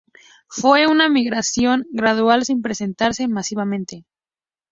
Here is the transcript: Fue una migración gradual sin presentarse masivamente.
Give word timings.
Fue 0.47 0.87
una 0.87 1.07
migración 1.09 1.85
gradual 1.91 2.43
sin 2.43 2.63
presentarse 2.63 3.27
masivamente. 3.27 4.03